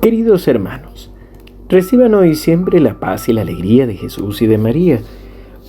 Queridos 0.00 0.46
hermanos, 0.46 1.10
reciban 1.68 2.14
hoy 2.14 2.36
siempre 2.36 2.80
la 2.80 3.00
paz 3.00 3.28
y 3.28 3.32
la 3.32 3.40
alegría 3.40 3.86
de 3.86 3.96
Jesús 3.96 4.40
y 4.42 4.46
de 4.46 4.58
María. 4.58 5.00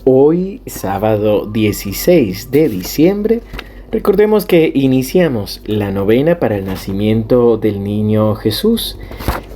Hoy, 0.04 0.62
sábado 0.68 1.48
16 1.48 2.52
de 2.52 2.70
diciembre, 2.70 3.42
recordemos 3.92 4.46
que 4.46 4.72
iniciamos 4.76 5.64
la 5.66 5.92
novena 5.92 6.40
para 6.40 6.58
el 6.58 6.66
nacimiento 6.66 7.58
del 7.58 7.84
niño 7.84 8.36
Jesús 8.36 9.00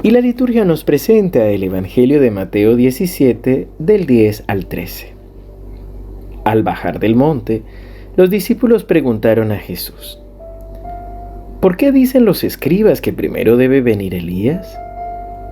y 0.02 0.12
la 0.12 0.22
liturgia 0.22 0.66
nos 0.66 0.84
presenta 0.84 1.48
el 1.50 1.64
Evangelio 1.64 2.20
de 2.20 2.32
Mateo 2.32 2.76
17 2.76 3.68
del 3.78 4.06
10 4.08 4.46
al 4.48 4.66
13. 4.66 5.14
Al 6.44 6.64
bajar 6.64 7.00
del 7.00 7.16
monte, 7.16 7.62
los 8.16 8.32
discípulos 8.32 8.84
preguntaron 8.84 9.52
a 9.52 9.58
Jesús, 9.58 10.20
¿Por 11.62 11.78
qué 11.78 11.92
dicen 11.92 12.26
los 12.26 12.44
escribas 12.44 13.02
que 13.02 13.14
primero 13.14 13.56
debe 13.56 13.82
venir 13.82 14.16
Elías? 14.16 14.80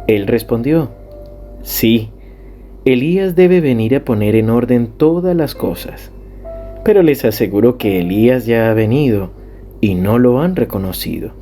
Él 0.08 0.26
respondió, 0.26 0.90
Sí, 1.62 2.09
Elías 2.84 3.35
debe 3.35 3.62
venir 3.62 3.95
a 3.95 4.04
poner 4.04 4.35
en 4.35 4.49
orden 4.49 4.88
todas 4.98 5.35
las 5.35 5.54
cosas. 5.54 6.09
Pero 6.84 7.04
les 7.04 7.26
aseguro 7.26 7.77
que 7.77 7.99
Elías 7.99 8.48
ya 8.48 8.72
ha 8.72 8.73
venido 8.73 9.30
y 9.82 9.94
no 9.94 10.18
lo 10.18 10.41
han 10.41 10.55
reconocido, 10.55 11.34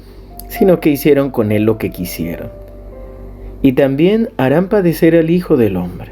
sino 0.50 0.82
que 0.82 0.90
hicieron 0.90 1.32
con 1.32 1.54
él 1.54 1.64
lo 1.64 1.78
que 1.78 1.92
quisieron. 1.92 2.50
Y 3.62 3.72
también 3.72 4.32
harán 4.36 4.68
padecer 4.68 5.16
al 5.16 5.30
Hijo 5.30 5.56
del 5.56 5.78
Hombre. 5.78 6.12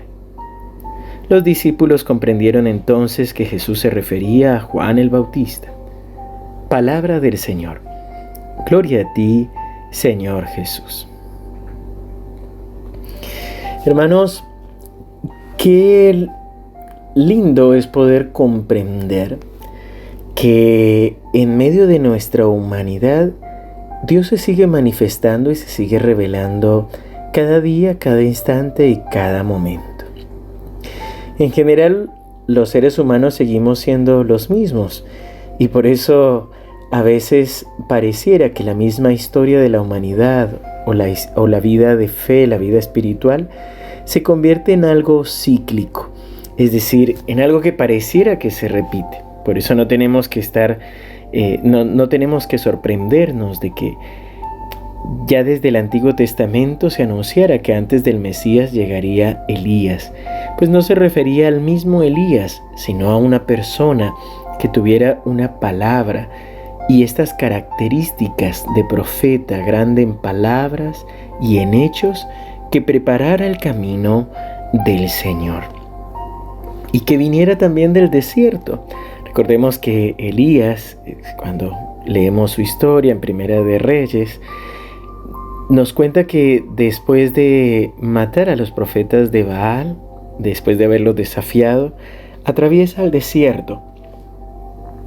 Los 1.27 1.43
discípulos 1.43 2.05
comprendieron 2.05 2.67
entonces 2.67 3.33
que 3.33 3.43
Jesús 3.43 3.81
se 3.81 3.89
refería 3.89 4.55
a 4.55 4.59
Juan 4.61 4.97
el 4.97 5.09
Bautista. 5.09 5.73
Palabra 6.69 7.19
del 7.19 7.37
Señor. 7.37 7.94
Gloria 8.65 9.01
a 9.03 9.13
ti, 9.13 9.47
Señor 9.91 10.45
Jesús. 10.47 11.07
Hermanos, 13.85 14.43
qué 15.57 16.27
lindo 17.13 17.75
es 17.75 17.85
poder 17.85 18.31
comprender 18.31 19.37
que 20.33 21.17
en 21.33 21.57
medio 21.57 21.85
de 21.85 21.99
nuestra 21.99 22.47
humanidad 22.47 23.29
Dios 24.07 24.27
se 24.27 24.39
sigue 24.39 24.65
manifestando 24.65 25.51
y 25.51 25.55
se 25.55 25.67
sigue 25.67 25.99
revelando 25.99 26.89
cada 27.33 27.61
día, 27.61 27.99
cada 27.99 28.23
instante 28.23 28.89
y 28.89 29.01
cada 29.11 29.43
momento. 29.43 30.05
En 31.37 31.51
general, 31.51 32.09
los 32.47 32.69
seres 32.69 32.97
humanos 32.97 33.35
seguimos 33.35 33.77
siendo 33.77 34.23
los 34.23 34.49
mismos 34.49 35.05
y 35.59 35.67
por 35.67 35.85
eso 35.85 36.49
a 36.91 37.01
veces 37.01 37.65
pareciera 37.87 38.51
que 38.51 38.63
la 38.63 38.73
misma 38.73 39.13
historia 39.13 39.59
de 39.59 39.69
la 39.69 39.81
humanidad 39.81 40.61
o 40.85 40.93
la, 40.93 41.59
vida 41.59 41.95
de 41.95 42.07
fe, 42.07 42.47
la 42.47 42.57
vida 42.57 42.79
espiritual, 42.79 43.49
se 44.05 44.23
convierte 44.23 44.73
en 44.73 44.85
algo 44.85 45.25
cíclico, 45.25 46.09
es 46.57 46.71
decir, 46.71 47.17
en 47.27 47.39
algo 47.39 47.61
que 47.61 47.73
pareciera 47.73 48.37
que 48.37 48.51
se 48.51 48.67
repite. 48.67 49.23
Por 49.43 49.57
eso 49.57 49.75
no 49.75 49.87
tenemos 49.87 50.29
que 50.29 50.39
estar, 50.39 50.79
eh, 51.33 51.59
no 51.63 52.09
tenemos 52.09 52.47
que 52.47 52.57
sorprendernos 52.57 53.59
de 53.59 53.73
que 53.73 53.97
ya 55.27 55.43
desde 55.43 55.69
el 55.69 55.75
Antiguo 55.75 56.15
Testamento 56.15 56.89
se 56.89 57.03
anunciara 57.03 57.59
que 57.59 57.73
antes 57.73 58.03
del 58.03 58.19
Mesías 58.19 58.71
llegaría 58.71 59.43
Elías, 59.47 60.11
pues 60.57 60.69
no 60.69 60.81
se 60.81 60.95
refería 60.95 61.47
al 61.47 61.61
mismo 61.61 62.03
Elías, 62.03 62.61
sino 62.75 63.09
a 63.09 63.17
una 63.17 63.45
persona 63.45 64.13
que 64.59 64.67
tuviera 64.67 65.21
una 65.25 65.59
palabra, 65.59 66.29
y 66.87 67.03
estas 67.03 67.33
características 67.33 68.65
de 68.75 68.83
profeta 68.83 69.57
grande 69.59 70.03
en 70.03 70.15
palabras 70.15 71.05
y 71.41 71.57
en 71.57 71.73
hechos 71.73 72.27
que 72.71 72.81
preparara 72.81 73.47
el 73.47 73.57
camino 73.57 74.27
del 74.85 75.09
Señor. 75.09 75.63
Y 76.91 77.01
que 77.01 77.17
viniera 77.17 77.57
también 77.57 77.93
del 77.93 78.09
desierto. 78.09 78.85
Recordemos 79.25 79.79
que 79.79 80.15
Elías, 80.17 80.97
cuando 81.37 81.73
leemos 82.05 82.51
su 82.51 82.61
historia 82.61 83.11
en 83.11 83.19
Primera 83.19 83.61
de 83.61 83.79
Reyes, 83.79 84.39
nos 85.69 85.93
cuenta 85.93 86.27
que 86.27 86.63
después 86.75 87.33
de 87.33 87.91
matar 87.99 88.49
a 88.49 88.55
los 88.55 88.71
profetas 88.71 89.31
de 89.31 89.43
Baal, 89.43 89.97
después 90.37 90.77
de 90.77 90.85
haberlos 90.85 91.15
desafiado, 91.15 91.93
atraviesa 92.45 93.03
el 93.03 93.11
desierto 93.11 93.81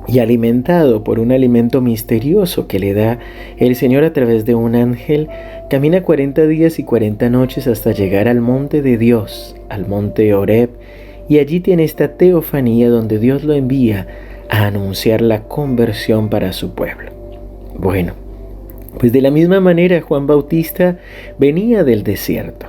y 0.08 0.20
alimentado 0.20 1.04
por 1.04 1.18
un 1.18 1.32
alimento 1.32 1.82
misterioso 1.82 2.66
que 2.66 2.78
le 2.78 2.94
da 2.94 3.18
el 3.58 3.76
Señor 3.76 4.04
a 4.04 4.12
través 4.14 4.46
de 4.46 4.54
un 4.54 4.74
ángel, 4.74 5.28
camina 5.68 6.02
40 6.02 6.46
días 6.46 6.78
y 6.78 6.84
40 6.84 7.28
noches 7.28 7.66
hasta 7.66 7.92
llegar 7.92 8.26
al 8.26 8.40
monte 8.40 8.80
de 8.80 8.96
Dios, 8.96 9.54
al 9.68 9.86
monte 9.86 10.32
Oreb, 10.32 10.70
y 11.28 11.38
allí 11.38 11.60
tiene 11.60 11.84
esta 11.84 12.16
teofanía 12.16 12.88
donde 12.88 13.18
Dios 13.18 13.44
lo 13.44 13.52
envía 13.52 14.06
a 14.48 14.66
anunciar 14.66 15.20
la 15.20 15.42
conversión 15.42 16.30
para 16.30 16.54
su 16.54 16.74
pueblo. 16.74 17.12
Bueno, 17.78 18.14
pues 18.98 19.12
de 19.12 19.20
la 19.20 19.30
misma 19.30 19.60
manera 19.60 20.00
Juan 20.00 20.26
Bautista 20.26 20.96
venía 21.38 21.84
del 21.84 22.02
desierto. 22.02 22.66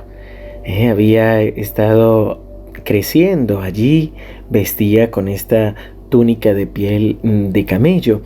Eh, 0.62 0.88
había 0.88 1.40
estado 1.40 2.42
creciendo 2.84 3.60
allí, 3.60 4.12
vestía 4.50 5.10
con 5.10 5.28
esta 5.28 5.74
túnica 6.10 6.52
de 6.52 6.66
piel 6.66 7.18
mm, 7.22 7.48
de 7.48 7.64
camello 7.64 8.20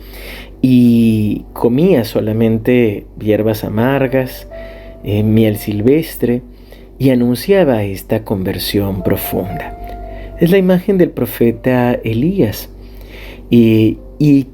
y 0.61 1.45
comía 1.53 2.03
solamente 2.03 3.05
hierbas 3.19 3.63
amargas, 3.63 4.47
eh, 5.03 5.23
miel 5.23 5.57
silvestre 5.57 6.41
y 6.97 7.11
anunciaba 7.11 7.83
esta 7.83 8.23
conversión 8.23 9.03
profunda. 9.03 10.35
Es 10.39 10.51
la 10.51 10.57
imagen 10.57 10.97
del 10.97 11.11
profeta 11.11 11.93
Elías. 11.93 12.69
Y, 13.49 13.99
y 14.17 14.47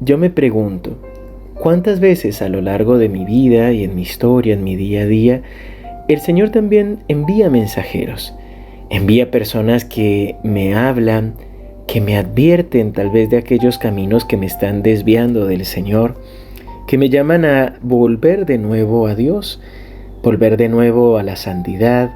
yo 0.00 0.18
me 0.18 0.30
pregunto, 0.30 0.98
¿cuántas 1.54 2.00
veces 2.00 2.42
a 2.42 2.48
lo 2.48 2.60
largo 2.60 2.98
de 2.98 3.08
mi 3.08 3.24
vida 3.24 3.72
y 3.72 3.84
en 3.84 3.94
mi 3.94 4.02
historia, 4.02 4.54
en 4.54 4.64
mi 4.64 4.74
día 4.76 5.02
a 5.02 5.06
día, 5.06 5.42
el 6.08 6.20
Señor 6.20 6.50
también 6.50 7.04
envía 7.08 7.48
mensajeros? 7.50 8.34
Envía 8.90 9.30
personas 9.30 9.84
que 9.84 10.36
me 10.42 10.74
hablan, 10.74 11.34
que 11.92 12.00
me 12.00 12.16
advierten 12.16 12.94
tal 12.94 13.10
vez 13.10 13.28
de 13.28 13.36
aquellos 13.36 13.76
caminos 13.76 14.24
que 14.24 14.38
me 14.38 14.46
están 14.46 14.82
desviando 14.82 15.44
del 15.44 15.66
Señor, 15.66 16.14
que 16.86 16.96
me 16.96 17.10
llaman 17.10 17.44
a 17.44 17.74
volver 17.82 18.46
de 18.46 18.56
nuevo 18.56 19.06
a 19.06 19.14
Dios, 19.14 19.60
volver 20.22 20.56
de 20.56 20.70
nuevo 20.70 21.18
a 21.18 21.22
la 21.22 21.36
santidad, 21.36 22.10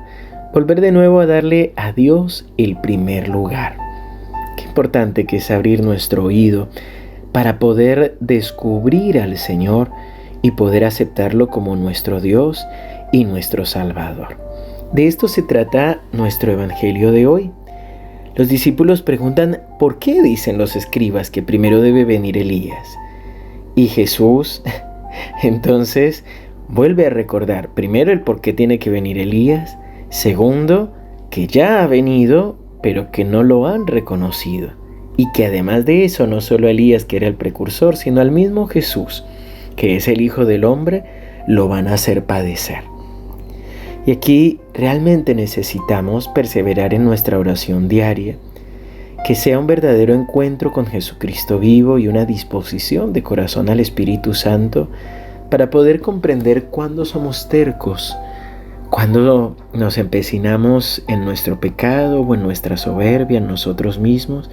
volver 0.55 0.81
de 0.81 0.93
nuevo 0.93 1.21
a 1.21 1.27
darle 1.27 1.75
a 1.77 1.93
Dios 1.93 2.47
el 2.57 2.81
primer 2.81 3.29
lugar. 3.29 3.77
Qué 4.57 4.65
importante 4.65 5.27
que 5.27 5.37
es 5.37 5.51
abrir 5.51 5.85
nuestro 5.85 6.25
oído 6.25 6.69
para 7.33 7.59
poder 7.59 8.17
descubrir 8.19 9.21
al 9.21 9.37
Señor 9.37 9.91
y 10.41 10.53
poder 10.53 10.87
aceptarlo 10.87 11.49
como 11.49 11.77
nuestro 11.77 12.23
Dios 12.23 12.67
y 13.13 13.25
nuestro 13.25 13.67
Salvador. 13.67 14.39
De 14.93 15.07
esto 15.07 15.29
se 15.29 15.43
trata 15.43 16.01
nuestro 16.13 16.51
Evangelio 16.51 17.13
de 17.13 17.27
hoy. 17.27 17.53
Los 18.37 18.49
discípulos 18.49 19.01
preguntan, 19.01 19.63
¿por 19.79 19.99
qué 19.99 20.21
dicen 20.23 20.59
los 20.59 20.77
escribas 20.77 21.31
que 21.31 21.43
primero 21.43 21.81
debe 21.81 22.05
venir 22.05 22.37
Elías? 22.37 22.87
Y 23.75 23.89
Jesús 23.89 24.63
entonces 25.43 26.23
vuelve 26.69 27.07
a 27.07 27.11
recordar, 27.11 27.71
primero, 27.71 28.13
el 28.13 28.21
por 28.21 28.43
qué 28.43 28.53
tiene 28.53 28.79
que 28.79 28.91
venir 28.91 29.17
Elías, 29.17 29.79
segundo, 30.11 30.93
que 31.31 31.47
ya 31.47 31.83
ha 31.83 31.87
venido, 31.87 32.59
pero 32.83 33.11
que 33.11 33.25
no 33.25 33.43
lo 33.43 33.67
han 33.67 33.87
reconocido. 33.87 34.73
Y 35.17 35.33
que 35.33 35.47
además 35.47 35.87
de 35.87 36.05
eso, 36.05 36.27
no 36.27 36.43
solo 36.43 36.69
Elías, 36.69 37.07
que 37.07 37.17
era 37.17 37.29
el 37.29 37.37
precursor, 37.37 37.97
sino 37.97 38.21
al 38.21 38.33
mismo 38.33 38.67
Jesús, 38.67 39.25
que 39.77 39.97
es 39.97 40.09
el 40.09 40.21
Hijo 40.21 40.45
del 40.45 40.65
Hombre, 40.65 41.05
lo 41.49 41.69
van 41.69 41.89
a 41.89 41.95
hacer 41.95 42.27
padecer. 42.27 42.96
Y 44.07 44.13
aquí 44.13 44.61
realmente 44.73 45.35
necesitamos 45.35 46.29
perseverar 46.29 46.95
en 46.95 47.05
nuestra 47.05 47.41
oración 47.41 47.89
diaria, 47.89 48.37
que 49.27 49.35
sea 49.35 49.59
un 49.59 49.67
verdadero 49.67 50.15
encuentro 50.15 50.73
con 50.73 50.87
Jesucristo 50.87 51.59
vivo 51.59 51.99
y 51.99 52.07
una 52.07 52.25
disposición 52.25 53.13
de 53.13 53.25
corazón 53.25 53.69
al 53.69 53.81
Espíritu 53.81 54.33
Santo 54.33 54.89
para 55.51 55.71
poder 55.71 56.01
comprender 56.01 56.67
cuándo 56.67 57.05
somos 57.05 57.49
tercos, 57.49 58.17
cuando 58.91 59.57
nos 59.73 59.99
empecinamos 59.99 61.03
en 61.09 61.25
nuestro 61.25 61.59
pecado 61.59 62.21
o 62.21 62.35
en 62.37 62.43
nuestra 62.45 62.77
soberbia 62.77 63.39
en 63.39 63.49
nosotros 63.49 63.99
mismos 63.99 64.49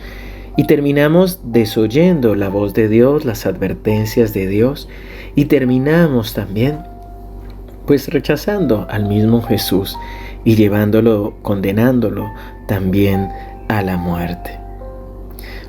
y 0.58 0.66
terminamos 0.66 1.40
desoyendo 1.44 2.34
la 2.34 2.50
voz 2.50 2.74
de 2.74 2.88
Dios, 2.88 3.26
las 3.26 3.46
advertencias 3.46 4.34
de 4.34 4.48
Dios 4.48 4.90
y 5.36 5.46
terminamos 5.46 6.34
también 6.34 6.80
pues 7.86 8.08
rechazando 8.08 8.88
al 8.90 9.06
mismo 9.06 9.42
Jesús 9.42 9.98
y 10.44 10.56
llevándolo, 10.56 11.36
condenándolo 11.42 12.32
también 12.68 13.30
a 13.70 13.82
la 13.82 13.98
muerte. 13.98 14.60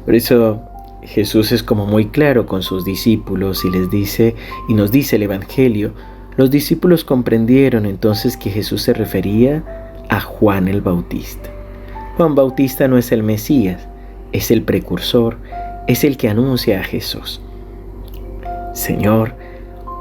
Por 0.05 0.15
eso 0.15 0.63
Jesús 1.03 1.53
es 1.53 1.63
como 1.63 1.87
muy 1.87 2.07
claro 2.07 2.47
con 2.47 2.63
sus 2.63 2.85
discípulos 2.85 3.65
y 3.65 3.71
les 3.71 3.91
dice, 3.91 4.35
y 4.69 4.75
nos 4.75 4.91
dice 4.91 5.17
el 5.17 5.23
Evangelio, 5.23 5.93
Los 6.37 6.51
discípulos 6.51 7.05
comprendieron 7.05 7.87
entonces 7.87 8.37
que 8.37 8.51
Jesús 8.51 8.83
se 8.83 8.93
refería 8.93 9.63
a 10.09 10.21
Juan 10.21 10.67
el 10.67 10.81
Bautista. 10.81 11.49
Juan 12.17 12.35
Bautista 12.35 12.89
no 12.89 12.99
es 12.99 13.13
el 13.13 13.23
Mesías, 13.23 13.87
es 14.33 14.51
el 14.51 14.63
precursor, 14.63 15.39
es 15.87 16.03
el 16.03 16.17
que 16.17 16.29
anuncia 16.29 16.81
a 16.81 16.83
Jesús. 16.83 17.41
Señor, 18.73 19.35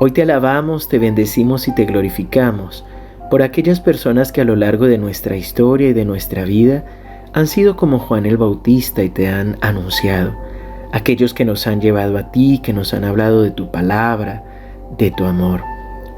hoy 0.03 0.11
te 0.11 0.23
alabamos, 0.23 0.89
te 0.89 0.99
bendecimos 0.99 1.69
y 1.69 1.75
te 1.75 1.85
glorificamos 1.85 2.83
por 3.31 3.41
aquellas 3.41 3.79
personas 3.79 4.33
que 4.33 4.41
a 4.41 4.43
lo 4.43 4.57
largo 4.57 4.85
de 4.87 4.97
nuestra 4.97 5.37
historia 5.37 5.87
y 5.87 5.93
de 5.93 6.03
nuestra 6.03 6.43
vida 6.43 6.83
han 7.31 7.47
sido 7.47 7.77
como 7.77 7.99
Juan 7.99 8.25
el 8.25 8.35
Bautista 8.35 9.01
y 9.01 9.09
te 9.09 9.29
han 9.29 9.55
anunciado. 9.61 10.35
Aquellos 10.91 11.33
que 11.33 11.45
nos 11.45 11.67
han 11.67 11.79
llevado 11.79 12.17
a 12.17 12.31
ti, 12.31 12.59
que 12.61 12.73
nos 12.73 12.93
han 12.93 13.05
hablado 13.05 13.43
de 13.43 13.51
tu 13.51 13.71
palabra, 13.71 14.43
de 14.97 15.09
tu 15.09 15.23
amor. 15.23 15.61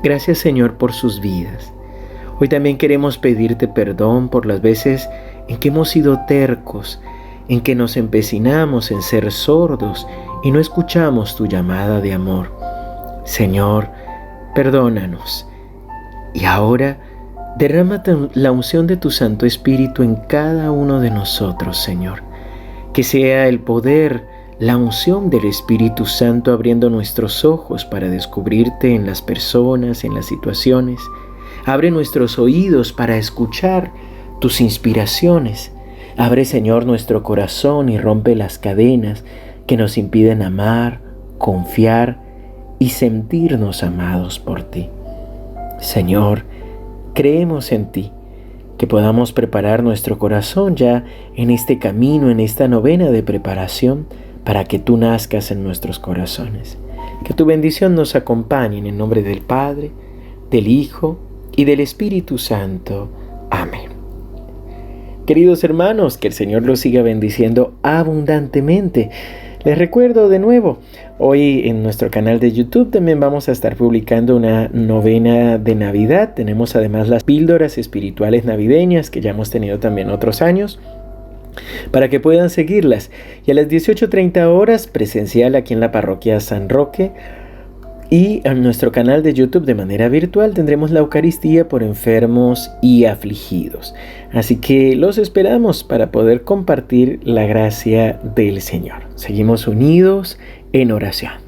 Gracias 0.02 0.40
Señor 0.40 0.78
por 0.78 0.92
sus 0.92 1.22
vidas. 1.22 1.72
Hoy 2.40 2.48
también 2.48 2.80
queremos 2.80 3.20
pedirte 3.20 3.68
perdón 3.68 4.30
por 4.30 4.48
las 4.48 4.62
veces 4.62 5.08
en 5.48 5.58
que 5.58 5.68
hemos 5.68 5.90
sido 5.90 6.22
tercos, 6.28 7.00
en 7.50 7.62
que 7.62 7.76
nos 7.76 7.98
empecinamos 7.98 8.90
en 8.90 9.04
ser 9.04 9.32
sordos 9.32 10.08
y 10.44 10.50
no 10.50 10.60
escuchamos 10.60 11.36
tu 11.36 11.46
llamada 11.46 12.02
de 12.02 12.14
amor. 12.14 12.64
Señor, 13.25 13.89
perdónanos. 14.54 15.48
Y 16.33 16.45
ahora 16.45 17.00
derrama 17.57 18.01
la 18.33 18.51
unción 18.51 18.88
de 18.88 18.98
tu 18.98 19.10
Santo 19.12 19.45
Espíritu 19.45 20.04
en 20.04 20.16
cada 20.16 20.72
uno 20.72 21.00
de 21.00 21.10
nosotros, 21.10 21.77
Señor. 21.77 22.24
Que 22.94 23.04
sea 23.04 23.48
el 23.48 23.60
poder, 23.60 24.27
la 24.60 24.77
unción 24.77 25.30
del 25.30 25.45
Espíritu 25.45 26.06
Santo 26.06 26.54
abriendo 26.54 26.89
nuestros 26.89 27.44
ojos 27.44 27.83
para 27.83 28.10
descubrirte 28.10 28.94
en 28.94 29.06
las 29.06 29.22
personas, 29.22 30.04
en 30.04 30.13
las 30.13 30.27
situaciones. 30.27 31.01
Abre 31.66 31.92
nuestros 31.92 32.38
oídos 32.38 32.94
para 32.94 33.18
escuchar 33.18 33.92
tus 34.39 34.62
inspiraciones. 34.62 35.72
Abre, 36.16 36.45
Señor, 36.45 36.86
nuestro 36.86 37.24
corazón 37.24 37.89
y 37.89 37.98
rompe 37.98 38.36
las 38.36 38.60
cadenas 38.60 39.24
que 39.66 39.77
nos 39.77 39.98
impiden 39.98 40.44
amar, 40.44 41.01
confiar 41.38 42.25
y 42.80 42.89
sentirnos 42.89 43.83
amados 43.83 44.39
por 44.39 44.63
ti. 44.63 44.89
Señor, 45.80 46.44
creemos 47.13 47.72
en 47.72 47.92
ti, 47.92 48.12
que 48.77 48.88
podamos 48.88 49.31
preparar 49.31 49.83
nuestro 49.83 50.18
corazón 50.18 50.75
ya 50.75 51.06
en 51.36 51.50
este 51.50 51.80
camino, 51.80 52.30
en 52.30 52.39
esta 52.39 52.68
novena 52.68 53.10
de 53.12 53.24
preparación, 53.24 54.07
para 54.44 54.66
que 54.66 54.80
tú 54.80 54.98
nazcas 54.98 55.51
en 55.51 55.63
nuestros 55.63 56.00
corazones. 56.00 56.77
Que 57.24 57.33
tu 57.33 57.45
bendición 57.45 57.95
nos 57.95 58.16
acompañe 58.16 58.77
en 58.77 58.86
el 58.86 58.98
nombre 58.98 59.24
del 59.24 59.42
Padre, 59.42 59.92
del 60.51 60.68
Hijo 60.68 61.18
y 61.56 61.66
del 61.66 61.80
Espíritu 61.80 62.38
Santo. 62.38 63.10
Amén. 63.50 63.95
Queridos 65.25 65.63
hermanos, 65.63 66.18
que 66.18 66.27
el 66.27 66.33
Señor 66.33 66.63
los 66.63 66.81
siga 66.81 67.01
bendiciendo 67.01 67.74
abundantemente. 67.81 69.10
Les 69.65 69.75
recuerdo 69.75 70.29
de 70.29 70.38
nuevo, 70.38 70.77
hoy 71.17 71.67
en 71.67 71.81
nuestro 71.81 72.12
canal 72.12 72.39
de 72.39 72.51
YouTube 72.51 72.91
también 72.91 73.19
vamos 73.19 73.50
a 73.50 73.51
estar 73.51 73.75
publicando 73.75 74.35
una 74.35 74.67
novena 74.67 75.57
de 75.57 75.73
Navidad. 75.73 76.35
Tenemos 76.35 76.75
además 76.75 77.09
las 77.09 77.23
píldoras 77.23 77.79
espirituales 77.79 78.45
navideñas 78.45 79.09
que 79.09 79.21
ya 79.21 79.31
hemos 79.31 79.50
tenido 79.50 79.79
también 79.79 80.12
otros 80.12 80.44
años 80.44 80.79
para 81.89 82.09
que 82.09 82.19
puedan 82.19 82.51
seguirlas. 82.51 83.09
Y 83.47 83.51
a 83.51 83.53
las 83.56 83.67
18.30 83.67 84.45
horas 84.45 84.85
presencial 84.85 85.56
aquí 85.56 85.73
en 85.73 85.79
la 85.79 85.91
parroquia 85.91 86.39
San 86.41 86.69
Roque 86.69 87.12
y 88.15 88.39
en 88.45 88.63
nuestro 88.63 88.94
canal 88.94 89.23
de 89.23 89.33
YouTube 89.33 89.65
de 89.65 89.75
manera 89.75 90.07
virtual 90.07 90.53
tendremos 90.53 90.89
la 90.89 91.01
Eucaristía 91.01 91.67
por 91.67 91.83
enfermos 91.83 92.71
y 92.81 93.03
afligidos. 93.03 93.94
Así 94.31 94.56
que 94.56 94.95
los 94.95 95.17
esperamos 95.17 95.83
para 95.83 96.13
poder 96.13 96.44
compartir 96.44 97.19
la 97.25 97.45
gracia 97.45 98.17
del 98.33 98.62
Señor. 98.62 99.01
Seguimos 99.15 99.67
unidos 99.67 100.39
en 100.71 100.94
oración. 100.94 101.44